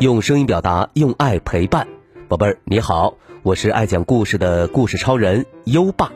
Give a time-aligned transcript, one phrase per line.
[0.00, 1.88] 用声音表达，用爱陪伴，
[2.28, 6.12] 宝贝儿你好，我是爱讲故事的故事超人优爸，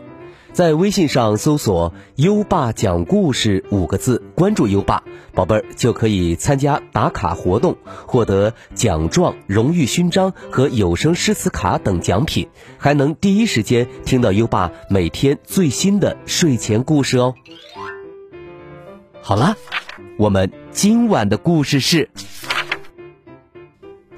[0.53, 5.03] 在微信上搜索“优爸讲故事”五个字，关注优爸，
[5.35, 7.77] 宝贝儿就可以参加打卡活动，
[8.07, 17.35] 获得奖状、荣誉勋章和有声诗词卡等奖品，还能第一时间听到优爸每天最新的睡前故事哦。
[19.21, 19.57] 好啦，
[20.19, 22.11] 我们今晚的故事是。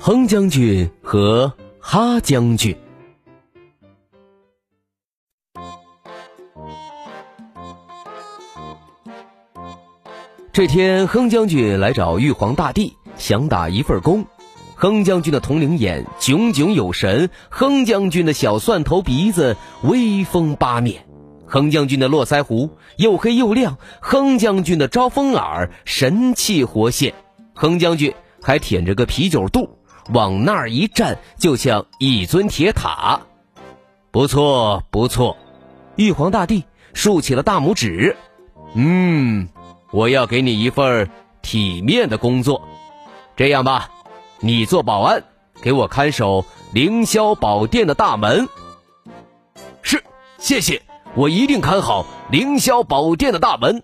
[0.07, 1.51] 哼将军和
[1.81, 2.77] 哈将军。
[10.53, 14.27] 这天，哼将军来找玉皇大帝，想打一份工。
[14.75, 21.07] 哼将军的铜铃眼炯炯有神，哼将军的小蒜头鼻子威风八面，
[21.47, 27.15] 哼将军的络腮胡又黑又亮，哼将军的招风耳神气活现，
[27.55, 28.13] 哼将军
[28.43, 29.79] 还舔着个啤酒肚。
[30.13, 33.21] 往那儿一站，就像一尊铁塔。
[34.11, 35.37] 不错，不错，
[35.97, 38.17] 玉皇大帝竖起了大拇指。
[38.75, 39.49] 嗯，
[39.91, 41.11] 我要给你一份
[41.43, 42.69] 体面的工作。
[43.37, 43.91] 这样吧，
[44.41, 45.25] 你做保安，
[45.63, 48.49] 给我看守凌霄宝殿的大门。
[49.83, 50.05] 是，
[50.39, 50.83] 谢谢，
[51.15, 53.83] 我一定看好凌霄宝殿的大门。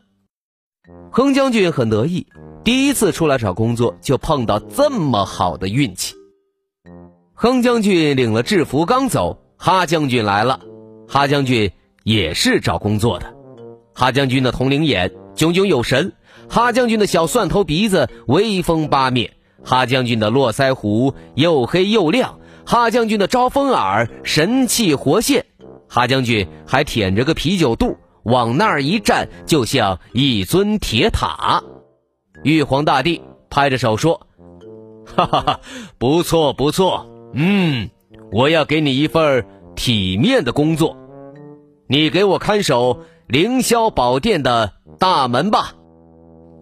[1.12, 2.28] 哼将军很得意。
[2.62, 6.14] 第一次出来找工作，就碰到这么好的运气。
[7.34, 10.60] 哼将军领了制服刚走，哈将军来了。
[11.08, 11.72] 哈将军
[12.04, 13.34] 也是找工作的。
[13.94, 16.12] 哈将军的铜铃眼炯炯有神，
[16.50, 19.32] 哈将军的小蒜头鼻子威风八面，
[19.64, 25.46] 哈将军的络腮胡又黑又亮，哈将军的招风耳神气活现，
[25.88, 31.64] 哈将军还舔着个啤酒肚，往那儿一站，就像一尊铁塔。
[32.42, 34.26] 玉皇大帝拍着手说
[35.04, 35.60] ：“哈哈哈，
[35.98, 37.90] 不错不错，嗯，
[38.32, 40.96] 我要给你一份体面的工作，
[41.86, 45.74] 你给我看守凌霄宝殿的大门吧。”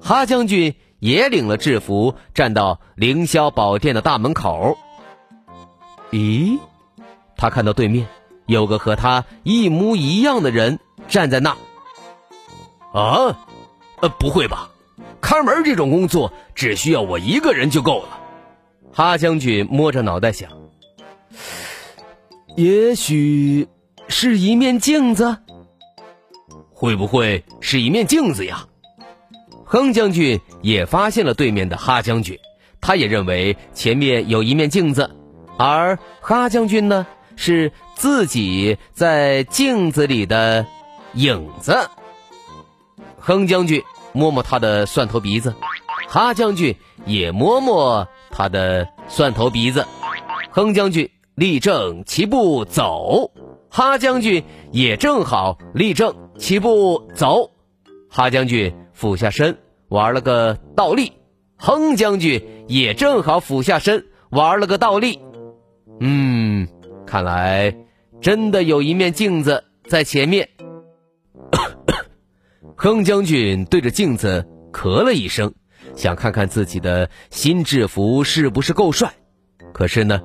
[0.01, 4.77] 哈将军也领了制服，站到凌霄宝殿的大门口。
[6.11, 6.59] 咦，
[7.37, 8.09] 他看到对面
[8.47, 11.57] 有个和他一模一样的人站在那。
[12.93, 13.39] 啊，
[14.01, 14.71] 呃，不会吧？
[15.21, 18.21] 看门这种工作只需要我一个人就够了。
[18.93, 20.51] 哈将军摸着脑袋想
[22.57, 23.69] ：“也许
[24.09, 25.37] 是一面镜子，
[26.73, 28.67] 会不会是一面镜子呀？”
[29.65, 32.39] 哼将军也发现了对面的哈将军，
[32.81, 35.15] 他也认为前面有一面镜子，
[35.59, 37.07] 而哈将军呢
[37.37, 40.67] 是自己在镜子里的
[41.15, 41.77] 影子。
[43.19, 43.83] 哼将军。
[44.19, 45.55] 摸摸他的蒜头鼻子，
[46.09, 46.75] 哈将军
[47.07, 49.87] 也摸摸他的蒜头鼻子。
[50.51, 53.31] 哼将军立正齐步走，
[53.71, 54.43] 哈将军
[54.73, 57.53] 也正好立正齐步走。
[58.11, 59.57] 哈将军俯下身
[59.89, 61.13] 玩了个倒立，
[61.57, 65.21] 哼将军也正好俯下身玩了个倒立。
[66.01, 66.67] 嗯，
[67.07, 67.73] 看来
[68.21, 70.49] 真的有一面镜子在前面。
[72.77, 75.53] 哼将军对着镜子咳了一声，
[75.97, 79.13] 想看看自己的新制服是不是够帅。
[79.73, 80.21] 可是呢，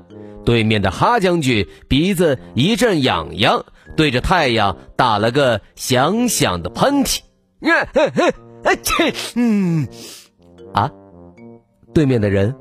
[0.45, 3.65] 对面的哈将军鼻子一阵痒痒，
[3.95, 7.19] 对着太阳打了个响响的喷嚏。
[8.63, 9.87] 啊，切，嗯，
[10.73, 10.91] 啊，
[11.93, 12.55] 对面的人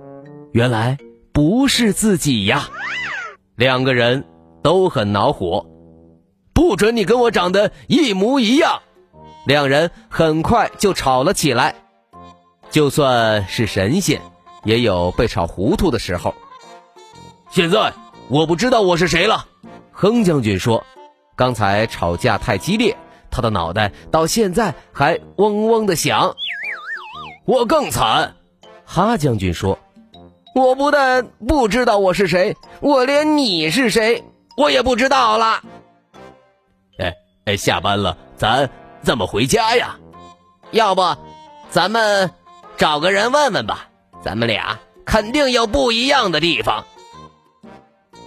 [0.52, 0.98] 原来
[1.32, 2.68] 不是自己呀！
[3.56, 4.24] 两个人
[4.62, 5.66] 都很恼火，
[6.52, 8.82] 不准你跟我长得一模一样。
[9.44, 11.74] 两人很快就吵了起来。
[12.70, 14.22] 就算是神仙，
[14.64, 16.34] 也有被吵糊涂的时候。
[17.50, 17.92] 现在
[18.28, 19.46] 我不知道我是谁了，
[19.90, 20.84] 哼将军说
[21.36, 22.96] ：“刚才吵架太激烈，
[23.30, 26.34] 他的脑袋到现在还嗡嗡的响。”
[27.44, 28.36] 我更惨，
[28.86, 29.78] 哈将军说
[30.54, 34.24] ：“我不但不知道我是谁，我连你是谁
[34.56, 35.62] 我也不知道了。”
[36.98, 37.12] 哎
[37.44, 38.70] 哎，下班了，咱。
[39.02, 39.96] 怎么回家呀？
[40.70, 41.16] 要不，
[41.70, 42.30] 咱们
[42.76, 43.88] 找个人问问吧。
[44.22, 46.84] 咱们俩肯定有不一样的地方。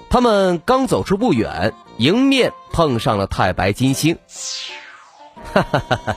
[0.09, 4.17] 他们刚走出不远，迎面碰上了太白金星。
[5.53, 6.15] 哈哈哈哈！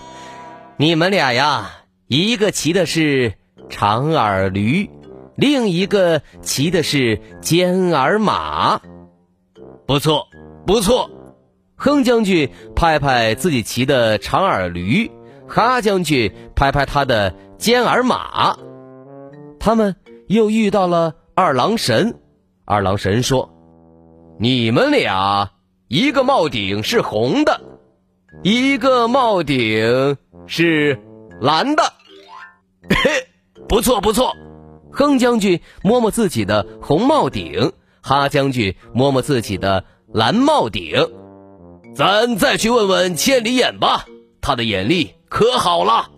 [0.76, 1.70] 你们俩呀，
[2.06, 3.34] 一个骑的是
[3.68, 4.90] 长耳驴，
[5.36, 8.80] 另一个骑的是尖耳马。
[9.86, 10.26] 不错，
[10.66, 11.10] 不错。
[11.80, 15.08] 哼将军拍拍自己骑的长耳驴，
[15.46, 18.58] 哈将军拍拍他的尖耳马，
[19.60, 19.94] 他们
[20.26, 22.18] 又遇到了二郎神。
[22.64, 23.48] 二郎神说
[24.40, 25.52] ：“你们俩
[25.86, 27.60] 一个帽顶是红的，
[28.42, 30.16] 一个帽顶
[30.48, 30.98] 是
[31.40, 31.84] 蓝的。
[32.90, 33.24] ”嘿，
[33.68, 34.34] 不错不错。
[34.90, 37.72] 哼将军摸摸自己的红帽顶，
[38.02, 41.08] 哈将军摸摸自己的蓝帽顶。
[41.98, 44.06] 咱再去问问千里眼吧，
[44.40, 46.08] 他的眼力可好了。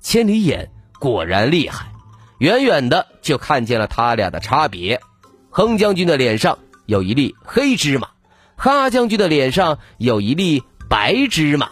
[0.00, 0.70] 千里眼
[1.00, 1.86] 果然厉害，
[2.38, 5.00] 远远的就看见了他俩的差别。
[5.50, 6.56] 哼将军的脸上
[6.86, 8.10] 有一粒黑芝麻，
[8.54, 11.68] 哈将军的脸上有一粒白芝麻，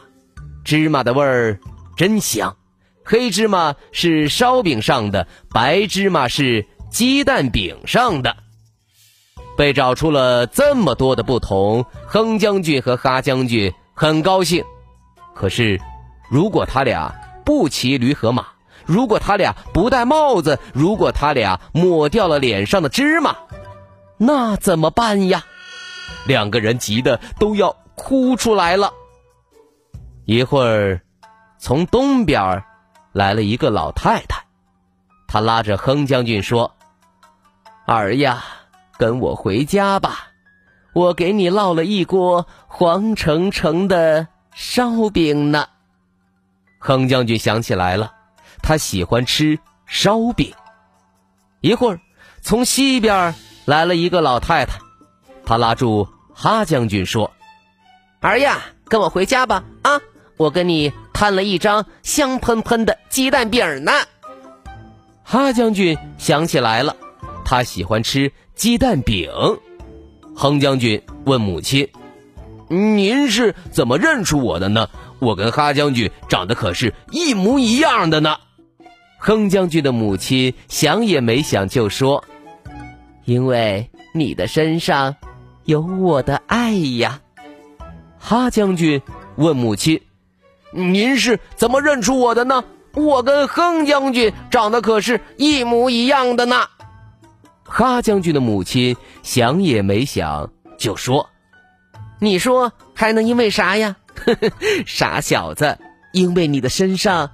[0.64, 1.60] 芝麻的味儿
[1.96, 2.56] 真香。
[3.04, 8.36] 黑芝麻是烧饼上的，白芝麻是鸡蛋饼上的。
[9.60, 14.64] 被找出了这么多的不同，哼将军和哈将军很高兴。
[15.34, 15.78] 可是，
[16.30, 17.14] 如果他俩
[17.44, 18.46] 不骑驴和马，
[18.86, 23.36] 如果他俩不戴帽子，如果他俩抹掉了脸上的芝麻。
[24.16, 25.44] 那怎么办呀？
[26.26, 28.94] 两个人急得都要哭出来了。
[30.24, 31.02] 一会儿，
[31.58, 32.64] 从东边
[33.12, 34.42] 来了一个老太太，
[35.28, 36.72] 她拉着哼将军说
[37.84, 38.42] ：“儿呀，
[39.00, 40.28] 跟我回家吧，
[40.92, 45.68] 我给你烙了一锅黄澄澄的烧饼呢。”
[46.78, 48.12] 哼将军想起来了，
[48.62, 50.52] 他喜欢吃烧饼。
[51.62, 52.00] 一会儿，
[52.42, 53.34] 从西边。
[53.66, 54.80] 来了一个老太太，
[55.46, 57.30] 她拉住哈将军说
[58.20, 59.62] ：“儿呀，跟我回家吧！
[59.82, 60.00] 啊，
[60.36, 63.92] 我跟你摊了一张香喷喷的鸡蛋饼呢。”
[65.22, 66.96] 哈将军想起来了，
[67.50, 69.28] 他喜欢吃鸡蛋饼。
[70.36, 71.88] 哼将军问母亲
[72.70, 74.88] ：“您是怎么认出我的呢？
[75.18, 78.36] 我跟哈将军长得可是一模一样的呢。”
[79.18, 82.22] 哼将军的母亲想也没想就说。
[83.24, 85.16] 因为你的身上
[85.64, 87.20] 有我的爱呀，
[88.16, 89.02] 哈将军
[89.34, 90.00] 问母亲
[90.70, 92.62] ：“您是怎么认出我的呢？
[92.94, 96.62] 我跟哼将军长得可是一模一样的呢。”
[97.72, 101.30] 哈将军的母亲想也没想就说
[102.20, 103.96] ：“你说还能因为啥呀？
[104.84, 105.78] 傻小子，
[106.12, 107.30] 因为你的身上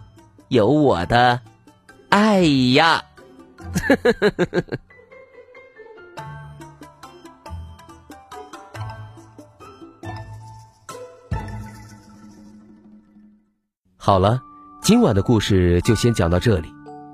[0.49, 1.41] 有我的
[2.11, 3.03] 爱呀。
[13.97, 14.41] ”好了，
[14.83, 16.73] 今晚的故事就先讲到这里。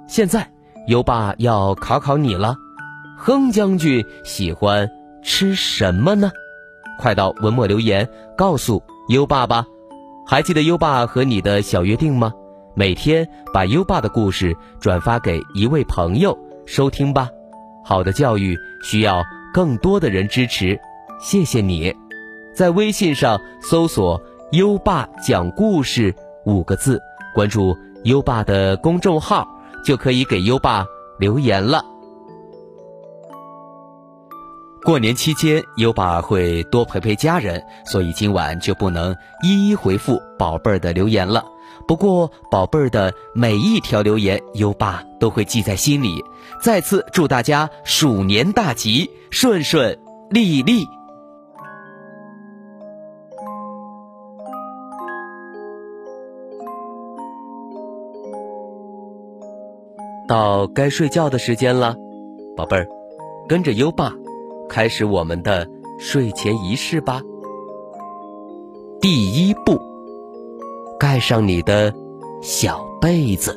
[0.09, 0.53] 现在
[0.89, 2.57] 优爸要考考你了，
[3.25, 4.91] 哼将军喜欢
[5.23, 6.33] 吃什么呢？
[6.99, 9.65] 快到文末留言告诉优爸吧。
[10.27, 12.33] 还记得优爸和你的小约定吗？
[12.75, 16.37] 每天把优爸的故事转发给一位朋友
[16.67, 17.29] 收听吧。
[17.85, 19.23] 好的教育需要
[19.55, 20.77] 更多的人支持，
[21.21, 21.95] 谢谢你。
[22.53, 24.21] 在微信上搜索
[24.51, 26.13] “优爸讲故事”。
[26.45, 27.01] 五个字，
[27.37, 27.73] 关注
[28.03, 29.47] 优爸的公众号，
[29.85, 30.85] 就可以给优爸
[31.21, 31.85] 留言了。
[34.85, 41.45] 过年期间，优爸会多陪陪家人，所以今晚就不能一一回复宝贝儿的留言了。
[41.87, 46.21] 不过，宝贝儿的每一条留言，优爸都会记在心里。
[46.61, 49.97] 再次祝大家鼠年大吉，顺顺
[50.31, 50.85] 利利。
[60.27, 61.95] 到该睡觉的时间了，
[62.57, 62.89] 宝贝儿，
[63.49, 64.13] 跟着优爸，
[64.73, 67.21] 开始我们的睡前仪式吧。
[69.03, 69.79] 第一步，
[70.99, 71.93] 盖上你的
[72.41, 73.55] 小被子，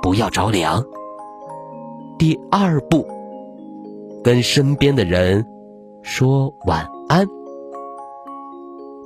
[0.00, 0.82] 不要着凉。
[2.18, 3.06] 第二步，
[4.22, 5.44] 跟身边的人
[6.00, 7.26] 说晚安。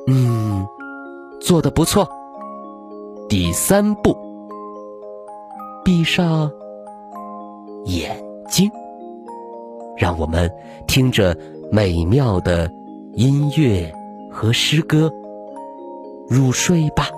[0.07, 0.65] 嗯，
[1.41, 2.09] 做的不错。
[3.29, 4.17] 第三步，
[5.85, 6.49] 闭上。
[7.87, 8.71] 眼睛，
[9.99, 10.51] 让我们
[10.87, 11.37] 听着
[11.73, 12.71] 美妙的
[13.15, 13.93] 音乐
[14.31, 15.13] 和诗歌
[16.29, 17.09] 入睡吧。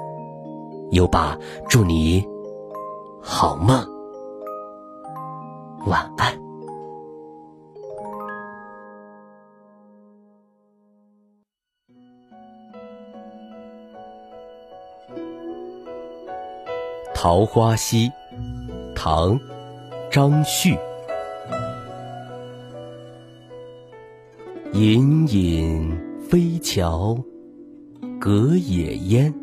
[0.92, 2.24] 优爸，祝你
[3.22, 3.86] 好梦，
[5.86, 6.34] 晚安。
[17.14, 18.08] 《桃花溪》，
[18.94, 19.38] 唐。
[20.10, 20.76] 张旭，
[24.80, 25.94] 隐隐
[26.26, 27.22] 飞桥
[28.18, 29.34] 隔野烟，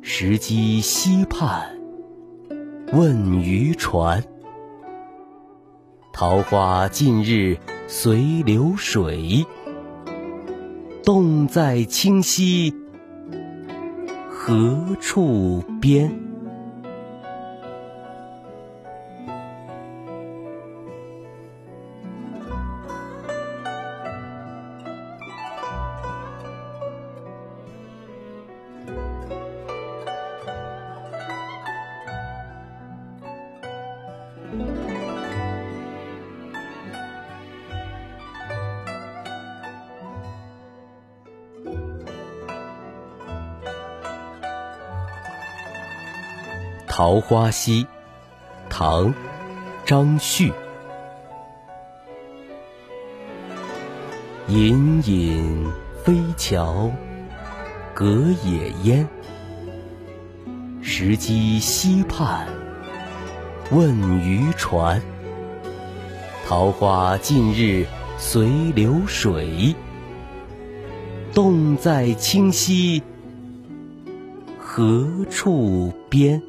[0.00, 1.78] 石矶西畔
[2.94, 4.24] 问渔船。
[6.10, 9.44] 桃花尽日随流水，
[11.04, 12.74] 洞在清溪
[14.30, 16.10] 何处边？
[46.96, 47.84] 《桃花溪》
[48.70, 49.08] 唐·
[49.84, 50.50] 张旭。
[54.48, 55.66] 隐隐
[56.02, 56.90] 飞桥
[57.92, 59.06] 隔野烟，
[60.80, 62.48] 石矶溪畔
[63.70, 64.98] 问渔船。
[66.46, 67.86] 桃花尽日
[68.16, 69.76] 随流水，
[71.34, 73.02] 洞在清溪
[74.58, 76.42] 何处边？